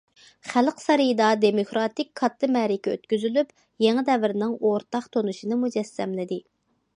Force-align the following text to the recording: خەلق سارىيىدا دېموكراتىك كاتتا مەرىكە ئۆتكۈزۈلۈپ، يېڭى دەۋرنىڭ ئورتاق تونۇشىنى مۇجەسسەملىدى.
خەلق 0.51 0.79
سارىيىدا 0.83 1.27
دېموكراتىك 1.43 2.09
كاتتا 2.21 2.49
مەرىكە 2.55 2.95
ئۆتكۈزۈلۈپ، 2.95 3.53
يېڭى 3.85 4.05
دەۋرنىڭ 4.09 4.57
ئورتاق 4.71 5.07
تونۇشىنى 5.17 5.61
مۇجەسسەملىدى. 5.67 6.41